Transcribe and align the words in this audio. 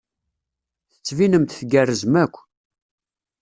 Tettbinem-d 0.93 1.49
tgerrzem 1.59 2.13
akk. 2.23 2.35